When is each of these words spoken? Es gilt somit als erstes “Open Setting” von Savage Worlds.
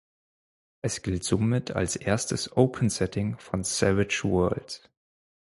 Es 0.81 1.03
gilt 1.03 1.23
somit 1.23 1.69
als 1.75 1.95
erstes 1.95 2.57
“Open 2.57 2.89
Setting” 2.89 3.37
von 3.37 3.63
Savage 3.63 4.23
Worlds. 4.23 4.81